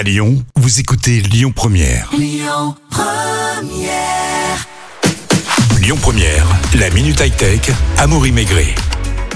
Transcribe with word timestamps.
À 0.00 0.02
Lyon, 0.02 0.42
vous 0.56 0.80
écoutez 0.80 1.20
Lyon 1.20 1.52
Première. 1.54 2.10
Lyon 2.16 2.74
Première, 6.00 6.46
la 6.78 6.88
minute 6.88 7.20
high 7.20 7.36
tech. 7.36 7.70
Amaury 7.98 8.32
Maigret. 8.32 8.74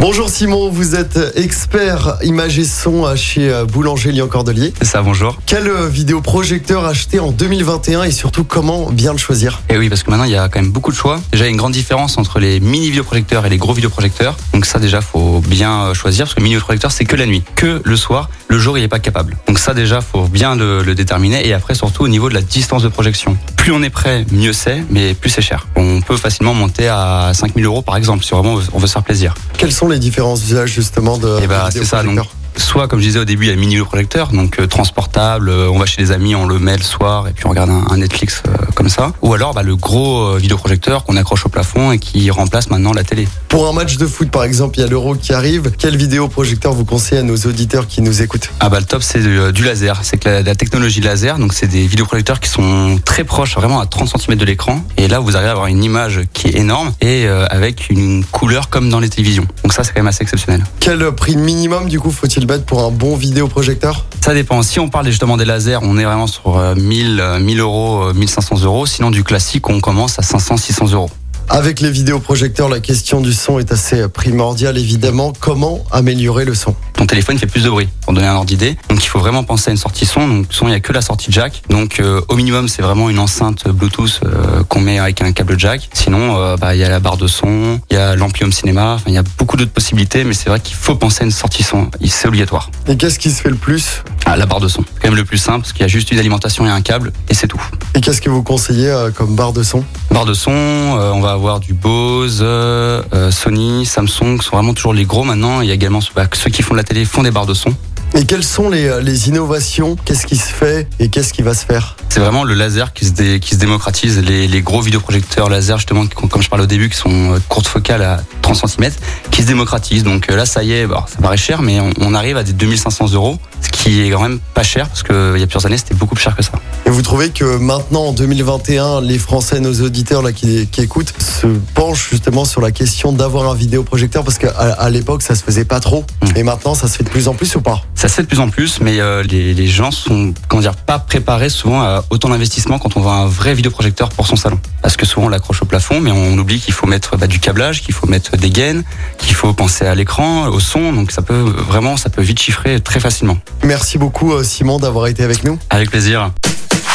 Bonjour 0.00 0.28
Simon, 0.28 0.70
vous 0.70 0.96
êtes 0.96 1.18
expert 1.36 2.16
image 2.22 2.58
et 2.58 2.64
son 2.64 3.14
chez 3.16 3.48
euh, 3.50 3.64
Boulanger 3.64 4.10
Lyon 4.10 4.26
Cordelier. 4.26 4.74
C'est 4.78 4.86
ça, 4.86 5.02
bonjour. 5.02 5.38
Quel 5.46 5.68
euh, 5.68 5.88
vidéoprojecteur 5.88 6.84
acheter 6.84 7.20
en 7.20 7.30
2021 7.30 8.02
et 8.02 8.10
surtout 8.10 8.44
comment 8.44 8.90
bien 8.90 9.12
le 9.12 9.18
choisir? 9.18 9.62
Et 9.70 9.78
oui, 9.78 9.88
parce 9.88 10.02
que 10.02 10.10
maintenant 10.10 10.24
il 10.24 10.32
y 10.32 10.36
a 10.36 10.48
quand 10.48 10.60
même 10.60 10.72
beaucoup 10.72 10.90
de 10.90 10.96
choix. 10.96 11.20
Déjà, 11.32 11.44
il 11.44 11.46
y 11.46 11.48
a 11.48 11.52
une 11.52 11.56
grande 11.56 11.72
différence 11.72 12.18
entre 12.18 12.38
les 12.40 12.60
mini 12.60 12.90
vidéoprojecteurs 12.90 13.46
et 13.46 13.48
les 13.48 13.56
gros 13.56 13.72
vidéoprojecteurs. 13.72 14.36
Donc 14.52 14.66
ça 14.66 14.78
déjà, 14.78 15.00
faut 15.00 15.40
bien 15.40 15.84
euh, 15.84 15.94
choisir 15.94 16.26
parce 16.26 16.34
que 16.34 16.40
le 16.40 16.44
mini 16.44 16.56
vidéoprojecteur 16.56 16.90
c'est 16.90 17.04
que 17.04 17.16
la 17.16 17.26
nuit, 17.26 17.42
que 17.54 17.80
le 17.84 17.96
soir. 17.96 18.28
Le 18.48 18.58
jour, 18.58 18.76
il 18.76 18.82
n'est 18.82 18.88
pas 18.88 18.98
capable. 18.98 19.36
Donc 19.48 19.58
ça 19.58 19.74
déjà, 19.74 20.00
faut 20.00 20.26
bien 20.26 20.54
le, 20.54 20.82
le 20.82 20.94
déterminer. 20.94 21.48
Et 21.48 21.54
après, 21.54 21.74
surtout 21.74 22.04
au 22.04 22.08
niveau 22.08 22.28
de 22.28 22.34
la 22.34 22.42
distance 22.42 22.82
de 22.82 22.88
projection. 22.88 23.36
Plus 23.56 23.72
on 23.72 23.82
est 23.82 23.90
prêt, 23.90 24.26
mieux 24.32 24.52
c'est, 24.52 24.84
mais 24.90 25.14
plus 25.14 25.30
c'est 25.30 25.40
cher. 25.40 25.66
On 25.76 26.02
peut 26.02 26.16
facilement 26.16 26.52
monter 26.52 26.88
à 26.88 27.32
5000 27.32 27.64
euros 27.64 27.80
par 27.80 27.96
exemple, 27.96 28.22
si 28.22 28.32
vraiment 28.32 28.58
on 28.72 28.78
veut 28.78 28.86
se 28.86 28.92
faire 28.92 29.02
plaisir. 29.02 29.34
Quels 29.56 29.72
sont 29.72 29.83
les 29.88 29.98
différents 29.98 30.36
usages 30.36 30.72
justement 30.72 31.18
de 31.18 31.46
bah 31.46 31.68
c'est 31.70 31.84
ça. 31.84 32.02
Donc, 32.02 32.10
vidéoprojecteurs 32.10 32.43
soit 32.56 32.88
comme 32.88 33.00
je 33.00 33.06
disais 33.06 33.18
au 33.18 33.24
début, 33.24 33.44
il 33.44 33.48
y 33.48 33.52
a 33.52 33.54
le 33.54 33.60
mini 33.60 33.78
projecteur, 33.78 34.28
donc 34.32 34.58
euh, 34.58 34.66
transportable. 34.66 35.48
euh, 35.48 35.68
on 35.70 35.78
va 35.78 35.86
chez 35.86 36.00
les 36.02 36.12
amis, 36.12 36.34
on 36.34 36.46
le 36.46 36.58
met 36.58 36.76
le 36.76 36.82
soir 36.82 37.28
et 37.28 37.32
puis 37.32 37.46
on 37.46 37.50
regarde 37.50 37.70
un, 37.70 37.84
un 37.90 37.96
Netflix 37.96 38.42
euh, 38.46 38.52
comme 38.74 38.88
ça. 38.88 39.12
Ou 39.22 39.34
alors 39.34 39.54
bah, 39.54 39.62
le 39.62 39.76
gros 39.76 40.36
vidéoprojecteur 40.36 41.04
qu'on 41.04 41.16
accroche 41.16 41.46
au 41.46 41.48
plafond 41.48 41.92
et 41.92 41.98
qui 41.98 42.30
remplace 42.30 42.70
maintenant 42.70 42.92
la 42.92 43.04
télé. 43.04 43.28
Pour 43.48 43.68
un 43.68 43.72
match 43.72 43.96
de 43.96 44.06
foot 44.06 44.30
par 44.30 44.44
exemple, 44.44 44.78
il 44.78 44.82
y 44.82 44.84
a 44.84 44.88
l'Euro 44.88 45.14
qui 45.14 45.32
arrive. 45.32 45.70
Quel 45.78 45.96
vidéoprojecteur 45.96 46.72
vous 46.72 46.84
conseillez 46.84 47.20
à 47.20 47.22
nos 47.22 47.36
auditeurs 47.36 47.86
qui 47.86 48.02
nous 48.02 48.22
écoutent? 48.22 48.50
Ah 48.60 48.68
bah 48.68 48.80
le 48.80 48.86
top 48.86 49.02
c'est 49.02 49.20
du, 49.20 49.52
du 49.52 49.64
laser, 49.64 50.00
c'est 50.02 50.16
que 50.18 50.28
la, 50.28 50.42
la 50.42 50.54
technologie 50.54 51.00
laser, 51.00 51.38
donc 51.38 51.52
c'est 51.52 51.66
des 51.68 51.86
vidéoprojecteurs 51.86 52.40
qui 52.40 52.48
sont 52.48 52.98
très 53.04 53.24
proches, 53.24 53.54
vraiment 53.56 53.80
à 53.80 53.86
30 53.86 54.16
cm 54.20 54.36
de 54.38 54.44
l'écran. 54.44 54.82
Et 54.96 55.08
là 55.08 55.20
vous 55.20 55.36
arrivez 55.36 55.48
à 55.48 55.52
avoir 55.52 55.66
une 55.68 55.82
image 55.82 56.20
qui 56.32 56.48
est 56.48 56.56
énorme 56.56 56.92
et 57.00 57.26
avec 57.26 57.90
une 57.90 58.24
couleur 58.24 58.68
comme 58.68 58.88
dans 58.90 59.00
les 59.00 59.08
télévisions. 59.08 59.46
Donc 59.62 59.72
ça 59.72 59.84
c'est 59.84 59.92
quand 59.92 60.00
même 60.00 60.08
assez 60.08 60.22
exceptionnel. 60.22 60.62
Quel 60.80 61.12
prix 61.12 61.36
minimum 61.36 61.88
du 61.88 62.00
coup 62.00 62.10
faut-il 62.10 62.43
mettre 62.46 62.64
pour 62.64 62.82
un 62.82 62.90
bon 62.90 63.16
vidéoprojecteur 63.16 64.06
Ça 64.20 64.34
dépend. 64.34 64.62
Si 64.62 64.80
on 64.80 64.88
parle 64.88 65.06
justement 65.06 65.36
des 65.36 65.44
lasers, 65.44 65.78
on 65.82 65.98
est 65.98 66.04
vraiment 66.04 66.26
sur 66.26 66.58
euh, 66.58 66.74
1000, 66.74 67.20
euh, 67.20 67.38
1000 67.38 67.60
euros, 67.60 68.04
euh, 68.04 68.14
1500 68.14 68.62
euros. 68.64 68.86
Sinon, 68.86 69.10
du 69.10 69.24
classique, 69.24 69.68
on 69.68 69.80
commence 69.80 70.18
à 70.18 70.22
500, 70.22 70.56
600 70.56 70.92
euros. 70.92 71.10
Avec 71.48 71.80
les 71.80 71.90
vidéoprojecteurs, 71.90 72.68
la 72.68 72.80
question 72.80 73.20
du 73.20 73.32
son 73.32 73.58
est 73.58 73.70
assez 73.70 74.08
primordiale 74.08 74.78
évidemment. 74.78 75.32
Comment 75.38 75.84
améliorer 75.90 76.46
le 76.46 76.54
son? 76.54 76.74
Ton 77.04 77.08
téléphone 77.08 77.38
fait 77.38 77.46
plus 77.46 77.64
de 77.64 77.68
bruit, 77.68 77.86
pour 78.00 78.14
donner 78.14 78.28
un 78.28 78.34
ordre 78.34 78.46
d'idée. 78.46 78.78
Donc, 78.88 79.04
il 79.04 79.08
faut 79.08 79.18
vraiment 79.18 79.44
penser 79.44 79.68
à 79.68 79.72
une 79.72 79.76
sortie 79.76 80.06
son. 80.06 80.26
Donc, 80.26 80.46
son, 80.48 80.68
il 80.68 80.70
n'y 80.70 80.76
a 80.76 80.80
que 80.80 80.90
la 80.90 81.02
sortie 81.02 81.30
jack. 81.30 81.62
Donc, 81.68 82.00
euh, 82.00 82.22
au 82.28 82.34
minimum, 82.34 82.66
c'est 82.66 82.80
vraiment 82.80 83.10
une 83.10 83.18
enceinte 83.18 83.68
Bluetooth 83.68 84.20
euh, 84.24 84.64
qu'on 84.64 84.80
met 84.80 84.98
avec 84.98 85.20
un 85.20 85.32
câble 85.32 85.60
jack. 85.60 85.90
Sinon, 85.92 86.38
euh, 86.38 86.56
bah, 86.56 86.74
il 86.74 86.78
y 86.78 86.82
a 86.82 86.88
la 86.88 87.00
barre 87.00 87.18
de 87.18 87.26
son, 87.26 87.78
il 87.90 87.94
y 87.94 87.98
a 87.98 88.16
l'ampli 88.16 88.44
home 88.44 88.52
cinéma. 88.52 88.96
Il 89.06 89.12
y 89.12 89.18
a 89.18 89.22
beaucoup 89.36 89.58
d'autres 89.58 89.70
possibilités, 89.70 90.24
mais 90.24 90.32
c'est 90.32 90.48
vrai 90.48 90.60
qu'il 90.60 90.76
faut 90.76 90.94
penser 90.94 91.24
à 91.24 91.26
une 91.26 91.30
sortie 91.30 91.62
son. 91.62 91.90
C'est 92.06 92.26
obligatoire. 92.26 92.70
Et 92.88 92.96
qu'est-ce 92.96 93.18
qui 93.18 93.30
se 93.30 93.42
fait 93.42 93.50
le 93.50 93.56
plus 93.56 94.02
La 94.26 94.46
barre 94.46 94.58
de 94.60 94.66
son. 94.66 94.82
C'est 94.82 95.00
quand 95.02 95.08
même 95.08 95.16
le 95.16 95.24
plus 95.24 95.38
simple, 95.38 95.60
parce 95.60 95.72
qu'il 95.72 95.82
y 95.82 95.84
a 95.84 95.88
juste 95.88 96.10
une 96.10 96.18
alimentation 96.18 96.66
et 96.66 96.68
un 96.68 96.80
câble, 96.80 97.12
et 97.28 97.34
c'est 97.34 97.46
tout. 97.46 97.60
Et 97.94 98.00
qu'est-ce 98.00 98.20
que 98.20 98.28
vous 98.30 98.42
conseillez 98.42 98.88
euh, 98.90 99.10
comme 99.12 99.36
barre 99.36 99.52
de 99.52 99.62
son? 99.62 99.84
Barre 100.10 100.24
de 100.24 100.34
son, 100.34 100.50
euh, 100.50 101.12
on 101.12 101.20
va 101.20 101.30
avoir 101.30 101.60
du 101.60 101.72
Bose, 101.72 102.40
euh, 102.42 103.30
Sony, 103.30 103.86
Samsung, 103.86 104.38
qui 104.38 104.44
sont 104.44 104.56
vraiment 104.56 104.74
toujours 104.74 104.92
les 104.92 105.04
gros 105.04 105.22
maintenant. 105.22 105.60
Il 105.60 105.68
y 105.68 105.70
a 105.70 105.74
également 105.74 106.00
bah, 106.16 106.26
ceux 106.32 106.50
qui 106.50 106.62
font 106.62 106.74
de 106.74 106.78
la 106.78 106.84
télé 106.84 107.04
font 107.04 107.22
des 107.22 107.30
barres 107.30 107.46
de 107.46 107.54
son. 107.54 107.72
Et 108.16 108.26
quelles 108.26 108.44
sont 108.44 108.68
les, 108.70 109.00
les 109.02 109.28
innovations? 109.28 109.96
Qu'est-ce 110.04 110.26
qui 110.26 110.36
se 110.36 110.52
fait 110.52 110.88
et 111.00 111.08
qu'est-ce 111.08 111.32
qui 111.32 111.42
va 111.42 111.52
se 111.54 111.64
faire? 111.64 111.96
C'est 112.08 112.20
vraiment 112.20 112.44
le 112.44 112.54
laser 112.54 112.92
qui 112.92 113.06
se, 113.06 113.10
dé- 113.10 113.40
qui 113.40 113.54
se 113.54 113.60
démocratise. 113.60 114.18
Les, 114.20 114.46
les 114.46 114.62
gros 114.62 114.80
vidéoprojecteurs 114.80 115.48
laser, 115.48 115.78
justement, 115.78 116.04
comme 116.06 116.42
je 116.42 116.48
parlais 116.48 116.64
au 116.64 116.68
début, 116.68 116.88
qui 116.88 116.96
sont 116.96 117.40
courtes 117.48 117.66
focales 117.66 118.02
à 118.02 118.20
30 118.44 118.68
cm, 118.68 118.92
qui 119.30 119.42
se 119.42 119.46
démocratisent. 119.46 120.04
Donc 120.04 120.30
euh, 120.30 120.36
là, 120.36 120.46
ça 120.46 120.62
y 120.62 120.72
est, 120.72 120.86
bah, 120.86 121.06
ça 121.08 121.20
paraît 121.20 121.36
cher, 121.36 121.62
mais 121.62 121.80
on, 121.80 121.90
on 122.00 122.14
arrive 122.14 122.36
à 122.36 122.42
des 122.42 122.52
2500 122.52 123.12
euros, 123.14 123.38
ce 123.60 123.70
qui 123.70 124.02
est 124.02 124.10
quand 124.10 124.22
même 124.22 124.38
pas 124.54 124.62
cher, 124.62 124.88
parce 124.88 125.02
qu'il 125.02 125.40
y 125.40 125.42
a 125.42 125.46
plusieurs 125.46 125.66
années, 125.66 125.78
c'était 125.78 125.94
beaucoup 125.94 126.14
plus 126.14 126.22
cher 126.22 126.36
que 126.36 126.42
ça. 126.42 126.52
Et 126.86 126.90
vous 126.90 127.02
trouvez 127.02 127.30
que 127.30 127.56
maintenant, 127.56 128.06
en 128.06 128.12
2021, 128.12 129.00
les 129.00 129.18
Français, 129.18 129.60
nos 129.60 129.80
auditeurs 129.80 130.22
là, 130.22 130.32
qui, 130.32 130.66
qui 130.66 130.82
écoutent, 130.82 131.14
se 131.18 131.46
penchent 131.74 132.10
justement 132.10 132.44
sur 132.44 132.60
la 132.60 132.70
question 132.70 133.12
d'avoir 133.12 133.50
un 133.50 133.54
vidéoprojecteur 133.54 134.22
Parce 134.22 134.38
qu'à 134.38 134.50
à, 134.50 134.90
l'époque, 134.90 135.22
ça 135.22 135.34
se 135.34 135.42
faisait 135.42 135.64
pas 135.64 135.80
trop. 135.80 136.04
Et 136.36 136.42
maintenant, 136.42 136.74
ça 136.74 136.88
se 136.88 136.96
fait 136.96 137.04
de 137.04 137.08
plus 137.08 137.28
en 137.28 137.34
plus 137.34 137.56
ou 137.56 137.62
pas? 137.62 137.82
Ça 137.94 138.08
se 138.08 138.14
fait 138.14 138.22
de 138.22 138.28
plus 138.28 138.40
en 138.40 138.50
plus, 138.50 138.80
mais 138.80 139.00
euh, 139.00 139.22
les, 139.22 139.54
les 139.54 139.66
gens 139.66 139.90
sont 139.90 140.34
comment 140.48 140.60
dire 140.60 140.76
pas 140.76 140.98
préparés 140.98 141.48
souvent 141.48 141.80
à 141.80 142.04
autant 142.10 142.28
d'investissement 142.28 142.78
quand 142.78 142.96
on 142.96 143.00
voit 143.00 143.14
un 143.14 143.26
vrai 143.26 143.54
vidéoprojecteur 143.54 144.10
pour 144.10 144.26
son 144.26 144.36
salon. 144.36 144.58
Parce 144.82 144.96
que 144.96 145.06
souvent 145.06 145.26
on 145.26 145.30
l'accroche 145.30 145.62
au 145.62 145.66
plafond, 145.66 146.00
mais 146.00 146.10
on 146.10 146.36
oublie 146.36 146.60
qu'il 146.60 146.74
faut 146.74 146.86
mettre 146.86 147.16
bah, 147.16 147.26
du 147.26 147.40
câblage, 147.40 147.82
qu'il 147.82 147.94
faut 147.94 148.06
mettre 148.06 148.33
des 148.36 148.50
gaines, 148.50 148.84
qu'il 149.18 149.34
faut 149.34 149.52
penser 149.52 149.86
à 149.86 149.94
l'écran, 149.94 150.48
au 150.48 150.60
son. 150.60 150.92
Donc 150.92 151.10
ça 151.10 151.22
peut 151.22 151.40
vraiment, 151.40 151.96
ça 151.96 152.10
peut 152.10 152.22
vite 152.22 152.40
chiffrer 152.40 152.80
très 152.80 153.00
facilement. 153.00 153.38
Merci 153.62 153.98
beaucoup, 153.98 154.32
euh, 154.32 154.44
Simon, 154.44 154.78
d'avoir 154.78 155.06
été 155.06 155.22
avec 155.22 155.44
nous. 155.44 155.58
Avec 155.70 155.90
plaisir. 155.90 156.30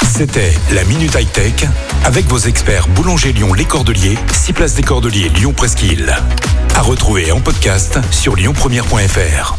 C'était 0.07 0.53
la 0.71 0.83
minute 0.85 1.15
high 1.15 1.31
tech 1.31 1.53
avec 2.03 2.25
vos 2.25 2.39
experts 2.39 2.87
Boulanger 2.89 3.31
Lyon 3.31 3.53
Les 3.53 3.65
Cordeliers, 3.65 4.17
6 4.31 4.53
places 4.53 4.75
des 4.75 4.83
Cordeliers 4.83 5.29
Lyon 5.29 5.53
Presqu'île. 5.53 6.15
À 6.75 6.81
retrouver 6.81 7.31
en 7.31 7.39
podcast 7.39 7.99
sur 8.11 8.35
lyonpremière.fr. 8.35 9.57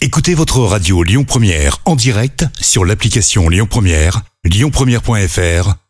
Écoutez 0.00 0.34
votre 0.34 0.58
radio 0.60 1.02
Lyon 1.02 1.24
Première 1.24 1.78
en 1.84 1.96
direct 1.96 2.44
sur 2.60 2.84
l'application 2.84 3.48
Lyon 3.48 3.66
Première, 3.70 4.22
lyonpremière.fr 4.44 5.81